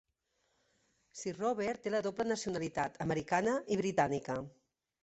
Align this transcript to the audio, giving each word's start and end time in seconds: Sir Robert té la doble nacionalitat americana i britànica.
Sir 1.19 1.33
Robert 1.35 1.83
té 1.85 1.93
la 1.93 2.01
doble 2.09 2.27
nacionalitat 2.33 2.99
americana 3.07 3.59
i 3.77 3.81
britànica. 3.85 4.43